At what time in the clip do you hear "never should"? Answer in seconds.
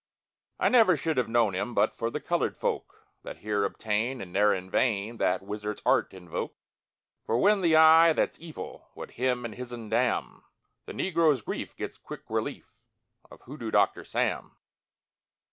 0.67-1.17